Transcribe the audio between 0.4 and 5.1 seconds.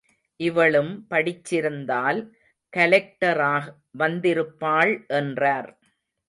இவளும் படிச்சிருந்தால் கலெக்டரா வந்திருப்பாள்